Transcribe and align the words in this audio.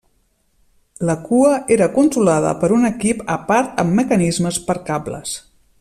La 1.09 1.15
cua 1.27 1.51
era 1.75 1.89
controlada 1.99 2.55
per 2.63 2.73
un 2.79 2.89
equip 2.91 3.23
a 3.37 3.39
part 3.53 3.85
amb 3.85 3.99
mecanismes 4.01 4.63
per 4.71 4.83
cables. 4.93 5.41